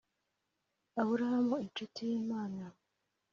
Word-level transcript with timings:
aburahamu, 1.01 1.55
incuti 1.65 2.01
yim 2.09 2.29
ana 2.41 2.67